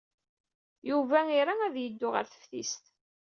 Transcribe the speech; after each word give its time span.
Yuba 0.89 1.19
ira 1.39 1.53
ad 1.65 1.75
yeddu 1.79 2.09
ɣer 2.13 2.25
teftist. 2.27 2.83